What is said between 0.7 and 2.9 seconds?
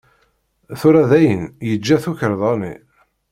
Tura dayen yeǧǧa tukerḍa-nni.